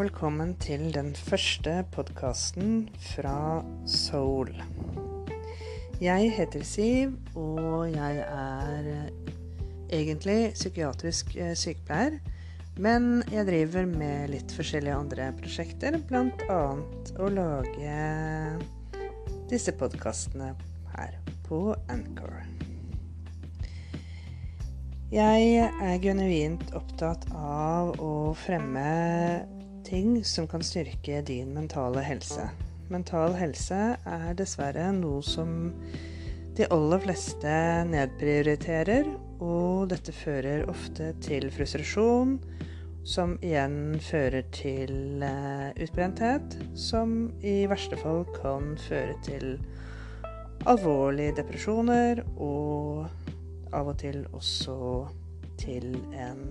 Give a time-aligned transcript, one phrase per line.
[0.00, 4.48] velkommen til den første podkasten fra Soul.
[6.00, 9.10] Jeg heter Siv, og jeg er
[9.92, 12.16] egentlig psykiatrisk eh, sykepleier.
[12.80, 16.62] Men jeg driver med litt forskjellige andre prosjekter, bl.a.
[17.20, 18.00] å lage
[19.52, 20.54] disse podkastene
[20.96, 22.40] her på Anchor.
[25.12, 28.88] Jeg er genuint opptatt av å fremme
[29.90, 32.46] ting som kan styrke din mentale helse.
[32.90, 35.72] Mental helse er dessverre noe som
[36.58, 37.50] de aller fleste
[37.90, 39.08] nedprioriterer,
[39.42, 42.36] og dette fører ofte til frustrasjon,
[43.06, 49.54] som igjen fører til uh, utbrenthet, som i verste fall kan føre til
[50.70, 53.06] alvorlige depresjoner, og
[53.74, 54.76] av og til også
[55.58, 56.50] til en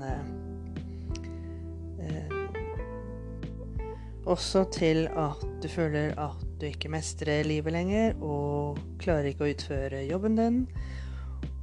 [4.29, 9.53] Også til at du føler at du ikke mestrer livet lenger, og klarer ikke å
[9.55, 10.59] utføre jobben din.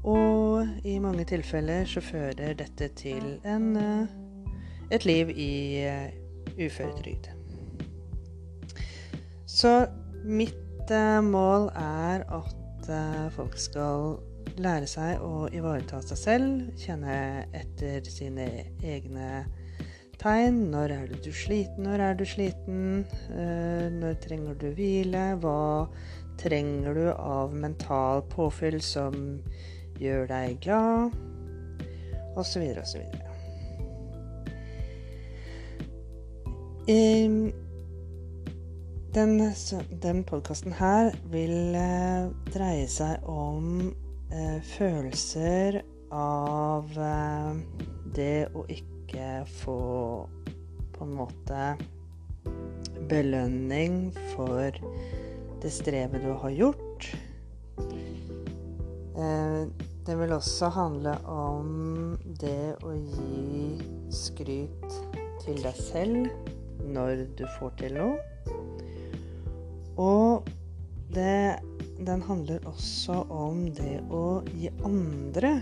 [0.07, 3.77] Og i mange tilfeller så fører dette til en,
[4.91, 5.87] et liv i
[6.59, 7.31] uføretrygd.
[9.47, 9.87] Så
[10.25, 10.91] mitt
[11.23, 12.91] mål er at
[13.35, 14.17] folk skal
[14.59, 18.49] lære seg å ivareta seg selv, kjenne etter sine
[18.83, 19.45] egne
[20.23, 20.71] tegn.
[20.73, 21.85] Når er du sliten?
[21.87, 23.05] Når er du sliten?
[24.01, 25.29] Når trenger du hvile?
[25.43, 25.89] Hva
[26.41, 29.41] trenger du av mental påfyll som
[30.01, 31.17] gjør deg glad?
[32.37, 33.27] Og så videre og så videre.
[39.17, 39.41] Den,
[40.03, 43.89] den podkasten her vil eh, dreie seg om
[44.29, 45.81] eh, følelser
[46.13, 47.57] av eh,
[48.15, 48.96] det å ikke
[49.47, 50.29] få
[50.97, 51.77] på en måte
[53.09, 54.73] belønning for
[55.63, 57.09] det strevet du har gjort.
[59.17, 59.63] Eh,
[60.07, 63.79] det vil også handle om det å gi
[64.13, 64.99] skryt
[65.43, 66.29] til deg selv
[66.87, 68.19] når du får til noe.
[69.97, 70.47] Og
[71.15, 71.59] det,
[72.05, 75.57] den handler også om det å gi andre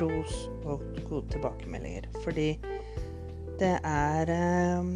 [0.00, 2.10] ros og gode tilbakemeldinger.
[2.24, 2.52] Fordi
[3.60, 4.90] det er eh,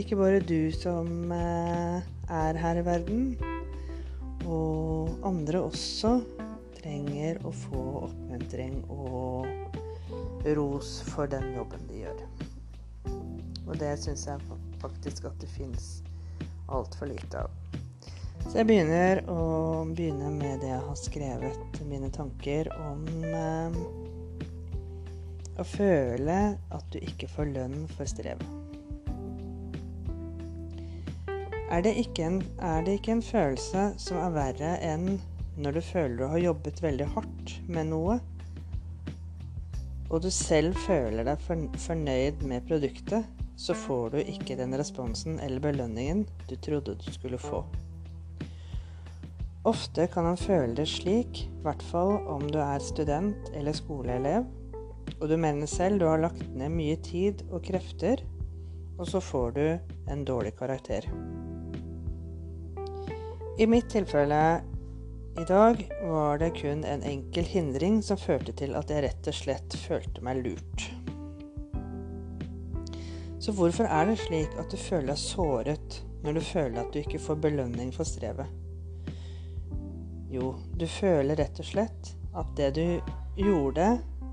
[0.00, 3.36] ikke bare du som eh, er her i verden.
[4.50, 6.16] Og andre også
[6.80, 9.46] trenger å få oppmuntring og
[10.56, 12.24] ros for den jobben de gjør.
[13.68, 16.00] Og det syns jeg faktisk at det fins
[16.70, 17.54] altfor lite av.
[18.48, 19.40] Så jeg begynner å
[19.92, 23.82] begynne med det jeg har skrevet, mine tanker om eh,
[25.60, 26.36] å føle
[26.72, 28.46] at du ikke får lønn for strevet.
[31.70, 35.20] Er er det ikke en følelse som er verre enn
[35.60, 38.16] når du føler du har jobbet veldig hardt med noe,
[40.10, 41.44] og du selv føler deg
[41.78, 43.28] fornøyd med produktet,
[43.60, 47.62] så får du ikke den responsen eller belønningen du trodde du skulle få.
[49.68, 54.48] Ofte kan man føle det slik, i hvert fall om du er student eller skoleelev,
[55.20, 58.22] og du mener selv du har lagt ned mye tid og krefter,
[59.00, 59.64] og så får du
[60.12, 61.06] en dårlig karakter.
[63.60, 64.40] I mitt tilfelle
[65.40, 69.36] i dag var det kun en enkel hindring som førte til at jeg rett og
[69.36, 70.86] slett følte meg lurt.
[73.40, 77.00] Så hvorfor er det slik at du føler deg såret når du føler at du
[77.00, 78.48] ikke får belønning for strevet?
[80.30, 82.84] Jo, du føler rett og slett at det du
[83.40, 83.86] gjorde,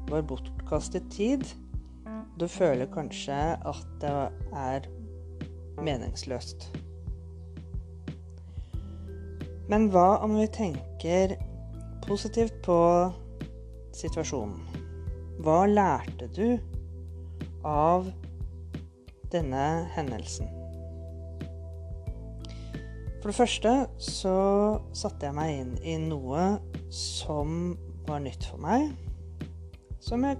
[0.08, 1.44] var bortkastet tid.
[2.40, 4.12] Du føler kanskje at det
[4.56, 4.88] er
[5.84, 6.70] meningsløst.
[9.68, 11.36] Men hva om vi tenker
[12.08, 12.78] positivt på
[13.98, 14.62] situasjonen?
[15.44, 16.56] Hva lærte du
[17.68, 18.08] av
[19.34, 19.66] denne
[19.98, 20.48] hendelsen?
[23.18, 24.38] For det første så
[24.96, 26.46] satte jeg meg inn i noe
[26.94, 27.76] som
[28.08, 28.94] var nytt for meg,
[30.08, 30.40] som jeg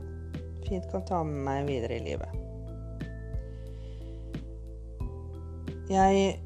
[0.68, 2.44] fint kan ta med meg videre i livet.
[5.88, 6.40] Jeg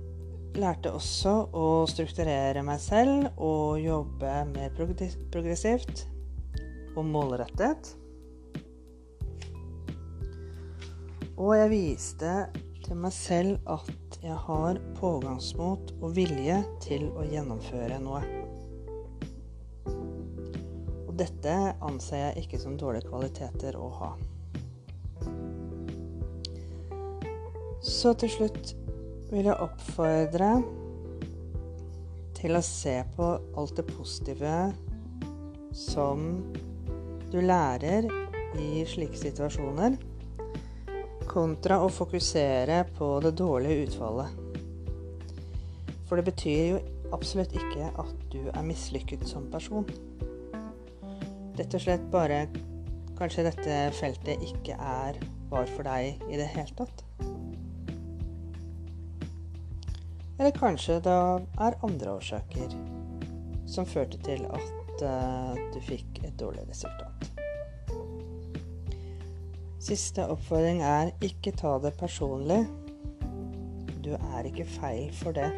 [0.61, 6.05] lærte også å strukturere meg selv og jobbe mer progressivt
[6.97, 7.95] og målrettet.
[11.41, 12.35] Og jeg viste
[12.85, 18.40] til meg selv at jeg har pågangsmot og vilje til å gjennomføre noe.
[21.21, 24.11] Dette anser jeg ikke som dårlige kvaliteter å ha.
[27.85, 28.71] Så til slutt
[29.29, 30.49] vil jeg oppfordre
[32.39, 34.55] til å se på alt det positive
[35.77, 36.25] som
[37.29, 38.07] du lærer
[38.59, 39.99] i slike situasjoner,
[41.29, 44.33] kontra å fokusere på det dårlige utfallet.
[46.09, 46.81] For det betyr jo
[47.13, 49.85] absolutt ikke at du er mislykket som person.
[51.59, 52.45] Rett og slett bare
[53.19, 55.19] kanskje dette feltet ikke er
[55.51, 57.03] var for deg i det hele tatt.
[60.39, 61.17] Eller kanskje det
[61.61, 62.71] er andre årsaker
[63.69, 67.27] som førte til at uh, du fikk et dårlig resultat.
[69.81, 72.63] Siste oppfordring er ikke ta det personlig.
[74.01, 75.51] Du er ikke feil for det.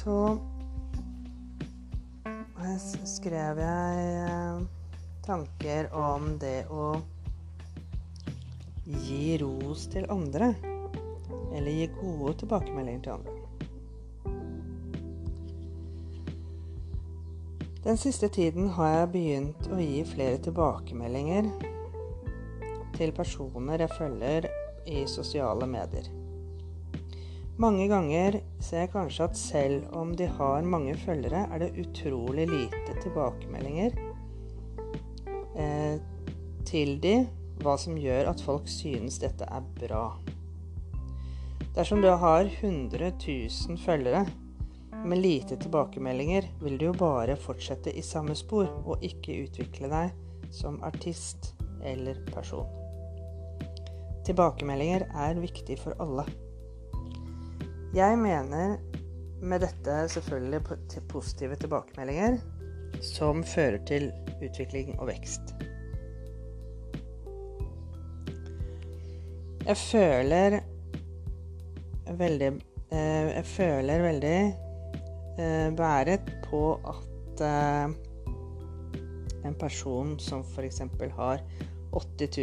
[0.00, 0.38] Så
[3.04, 4.60] skrev jeg eh,
[5.26, 6.94] tanker om det å
[9.04, 10.54] gi ros til andre.
[11.52, 13.34] Eller gi gode tilbakemeldinger til andre.
[17.84, 21.50] Den siste tiden har jeg begynt å gi flere tilbakemeldinger
[22.96, 24.48] til personer jeg følger
[24.88, 26.08] i sosiale medier.
[27.60, 28.40] Mange ganger
[28.70, 33.96] ser jeg kanskje at selv om de har mange følgere, er det utrolig lite tilbakemeldinger
[35.58, 35.96] eh,
[36.68, 37.16] til de
[37.60, 40.04] hva som gjør at folk synes dette er bra.
[41.74, 44.22] Dersom du har 100 000 følgere
[45.04, 50.54] med lite tilbakemeldinger, vil du jo bare fortsette i samme spor og ikke utvikle deg
[50.54, 51.52] som artist
[51.82, 52.70] eller person.
[54.26, 56.26] Tilbakemeldinger er viktig for alle.
[57.90, 58.76] Jeg mener
[59.42, 60.60] med dette selvfølgelig
[61.10, 62.36] positive tilbakemeldinger
[63.02, 65.54] som fører til utvikling og vekst.
[69.66, 70.60] Jeg føler
[72.20, 72.52] veldig
[72.92, 74.38] eh, Jeg føler veldig
[75.38, 76.62] eh, bæret på
[76.94, 77.98] at eh,
[79.50, 80.82] en person som f.eks.
[81.18, 81.42] har
[81.90, 82.38] 80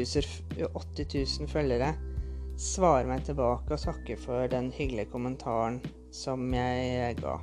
[0.59, 1.93] 000, 80 000 følgere,
[2.57, 5.79] svarer meg tilbake og takke for den hyggelige kommentaren
[6.13, 7.37] som jeg ga.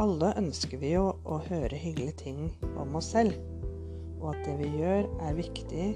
[0.00, 2.40] Alle ønsker vi jo å høre hyggelige ting
[2.76, 3.36] om oss selv,
[4.20, 5.86] og at det vi gjør, er viktig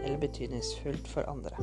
[0.00, 1.56] eller betydningsfullt for andre.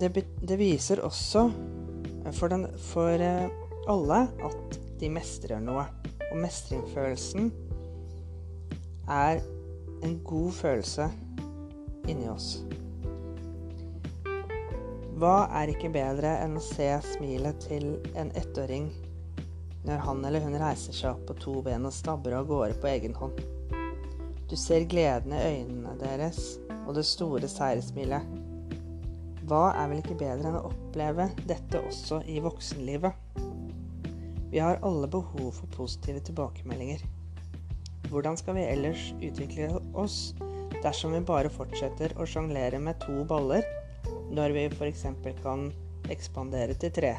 [0.00, 0.10] Det,
[0.42, 1.46] det viser også
[2.32, 3.52] for, den, for eh,
[3.88, 5.86] alle at de mestrer noe.
[6.32, 7.52] Og mestringsfølelsen
[9.12, 9.44] er
[10.04, 11.08] en god følelse
[12.08, 12.58] inni oss.
[15.14, 17.86] Hva er ikke bedre enn å se smilet til
[18.18, 18.90] en ettåring
[19.84, 22.90] når han eller hun reiser seg opp på to ben og stabber av gårde på
[22.90, 23.40] egen hånd?
[24.50, 28.28] Du ser gleden i øynene deres og det store seiersmilet.
[29.48, 33.40] Hva er vel ikke bedre enn å oppleve dette også i voksenlivet?
[34.52, 37.00] Vi har alle behov for positive tilbakemeldinger.
[38.10, 40.34] Hvordan skal vi ellers utvikle oss
[40.84, 43.64] dersom vi bare fortsetter å sjonglere med to baller
[44.34, 45.06] når vi f.eks.
[45.42, 45.70] kan
[46.12, 47.14] ekspandere til tre.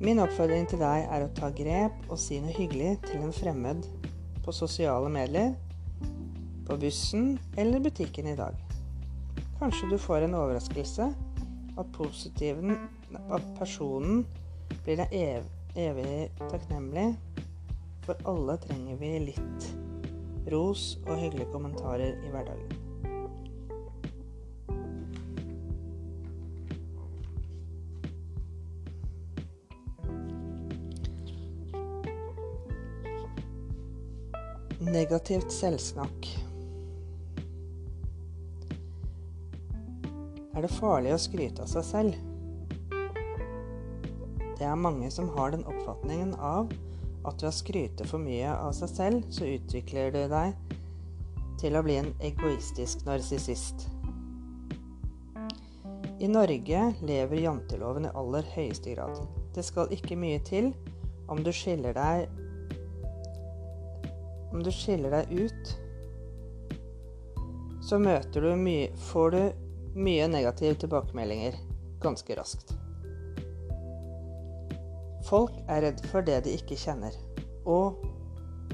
[0.00, 3.84] Min oppfordring til deg er å ta grep og si noe hyggelig til en fremmed
[4.40, 5.52] på sosiale medier,
[6.64, 8.56] på bussen eller butikken i dag.
[9.58, 11.10] Kanskje du får en overraskelse,
[11.80, 14.22] at, at personen
[14.86, 15.48] blir deg ev
[15.78, 17.14] evig takknemlig
[18.06, 19.66] for alle trenger vi litt
[20.50, 22.76] ros og hyggelige kommentarer i hverdagen.
[34.90, 36.32] Negativt selvsnakk.
[40.50, 42.29] Er det farlig å skryte av seg selv?
[44.60, 46.68] Det er mange som har den oppfatningen av
[47.24, 50.52] at ved å skryte for mye av seg selv, så utvikler du deg
[51.60, 53.86] til å bli en egoistisk narsissist.
[56.20, 59.22] I Norge lever janteloven i aller høyeste grad.
[59.56, 60.74] Det skal ikke mye til
[61.32, 62.28] om du skiller deg
[64.50, 65.68] Om du skiller deg ut,
[67.86, 69.40] så møter du mye Får du
[69.94, 71.56] mye negative tilbakemeldinger
[72.02, 72.79] ganske raskt.
[75.30, 77.14] Folk er redd for det de ikke kjenner.
[77.62, 78.00] Og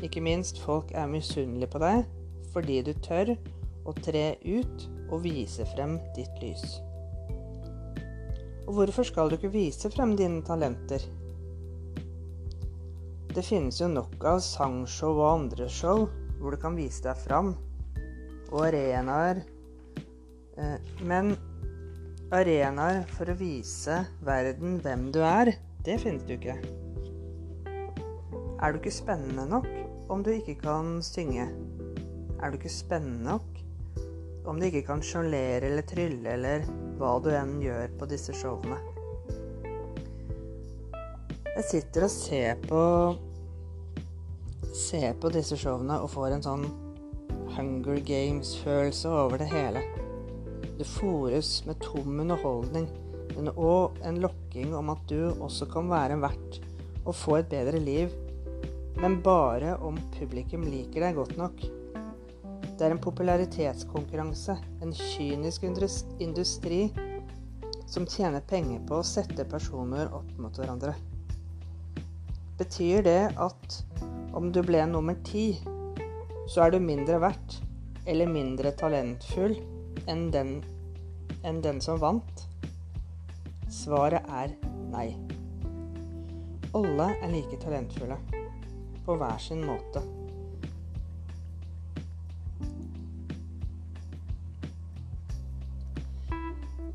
[0.04, 2.06] ikke minst, folk er misunnelige på deg
[2.54, 3.34] fordi du tør
[3.84, 6.78] å tre ut og vise frem ditt lys.
[8.66, 11.04] Og hvorfor skal du ikke vise frem dine talenter?
[13.36, 16.06] Det finnes jo nok av sangshow og andre show
[16.40, 17.52] hvor du kan vise deg fram,
[18.48, 19.42] og arenaer.
[20.56, 21.34] Eh, men
[22.32, 25.52] arenaer for å vise verden hvem du er,
[25.86, 26.56] det finnes du ikke.
[28.56, 29.68] Er du ikke spennende nok
[30.10, 31.46] om du ikke kan synge?
[32.42, 33.62] Er du ikke spennende nok
[34.46, 36.66] om du ikke kan sjonglere eller trylle eller
[36.98, 38.80] hva du enn gjør på disse showene?
[41.56, 42.82] Jeg sitter og ser på
[44.76, 46.66] ser på disse showene og får en sånn
[47.56, 49.80] Hunger Games-følelse over det hele.
[50.76, 52.90] Det fòres med tom underholdning,
[53.36, 56.60] men òg en lokking om at du også kan være en verdt
[57.06, 58.14] og få et bedre liv,
[58.96, 61.60] men bare om publikum liker deg godt nok.
[62.76, 66.80] Det er en popularitetskonkurranse, en kynisk industri
[67.86, 70.96] som tjener penger på å sette personer opp mot hverandre.
[72.56, 73.78] Betyr det at
[74.36, 75.54] om du ble nummer ti,
[76.48, 77.60] så er du mindre verdt
[78.06, 79.56] eller mindre talentfull
[80.08, 80.58] enn den,
[81.44, 82.45] enn den som vant?
[83.76, 84.54] Svaret er
[84.88, 85.10] nei.
[86.76, 88.16] Alle er like talentfulle,
[89.04, 90.00] på hver sin måte.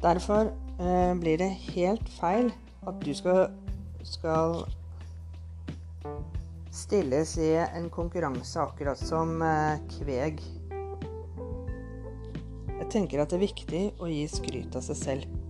[0.01, 0.50] Derfor
[0.81, 2.50] eh, blir det helt feil
[2.89, 3.51] at du skal,
[4.01, 4.63] skal
[6.73, 10.41] stilles i en konkurranse akkurat som eh, kveg.
[12.81, 15.40] Jeg tenker at det er viktig å gi skryt av seg selv.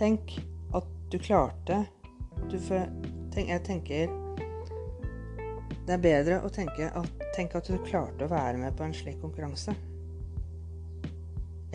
[0.00, 0.38] Tenk
[0.72, 1.82] at du klarte
[2.48, 2.88] du for,
[3.34, 4.14] tenk, Jeg tenker
[5.84, 8.96] Det er bedre å tenke at, tenk at du klarte å være med på en
[8.96, 9.74] slik konkurranse.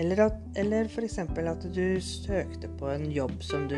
[0.01, 1.19] Eller, at, eller f.eks.
[1.21, 3.77] at du søkte på en jobb som du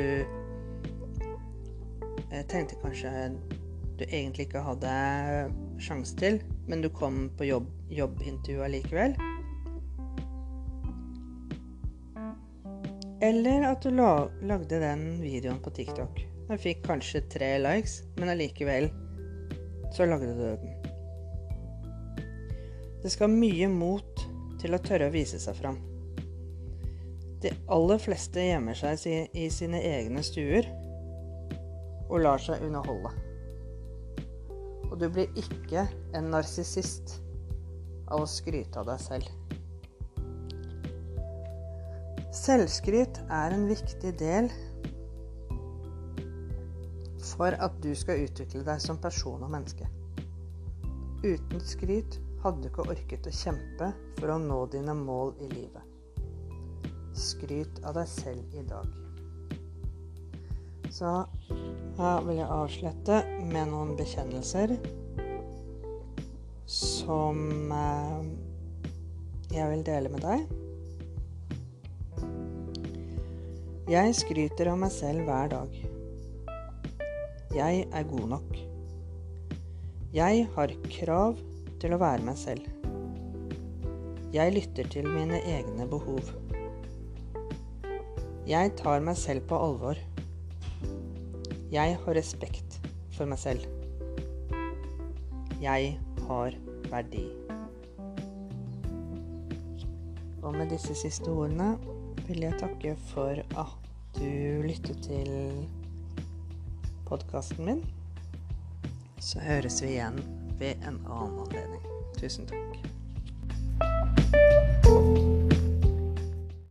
[2.27, 3.11] jeg tenkte kanskje
[3.97, 4.91] du egentlig ikke hadde
[5.81, 9.15] sjanse til, men du kom på jobb, jobbintervju allikevel.
[13.21, 16.19] Eller at du lagde den videoen på TikTok.
[16.47, 18.91] Den fikk kanskje tre likes, men allikevel
[19.95, 20.73] så lagde du den.
[23.01, 24.25] Det skal mye mot
[24.61, 25.79] til å tørre å vise seg fram.
[27.41, 30.69] De aller fleste gjemmer seg i sine egne stuer
[32.07, 33.11] og lar seg underholde.
[34.87, 37.17] Og du blir ikke en narsissist
[38.07, 39.29] av å skryte av deg selv.
[42.37, 44.47] Selvskryt er en viktig del
[47.27, 49.87] for at du skal utvikle deg som person og menneske.
[51.25, 53.89] Uten skryt hadde du ikke orket å kjempe
[54.19, 55.81] for å nå dine mål i livet.
[57.17, 58.93] Skryt av deg selv i dag.
[60.93, 61.15] Så
[61.97, 64.77] her vil jeg avslutte med noen bekjennelser
[66.69, 68.31] som eh,
[69.57, 70.66] jeg vil dele med deg.
[73.87, 75.75] Jeg skryter av meg selv hver dag.
[77.55, 78.57] Jeg er god nok.
[80.11, 81.39] Jeg har krav
[81.79, 82.67] til å være meg selv.
[84.35, 86.33] Jeg lytter til mine egne behov.
[88.43, 90.03] Jeg tar meg selv på alvor.
[91.71, 92.81] Jeg har respekt
[93.15, 93.63] for meg selv.
[95.63, 95.95] Jeg
[96.27, 96.59] har
[96.91, 97.29] verdi.
[100.43, 101.77] Og med disse siste ordene
[102.27, 105.29] vil jeg takke for at du lyttet til
[107.07, 107.85] podkasten min.
[109.19, 110.19] Så høres vi igjen
[110.59, 111.83] ved en annen anledning.
[112.19, 112.96] Tusen takk.